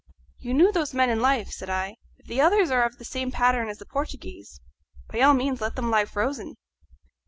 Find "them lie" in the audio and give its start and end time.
5.75-6.05